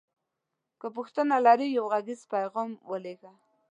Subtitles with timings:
[0.79, 3.31] که پوښتنه لری یو غږیز پیغام ولیږه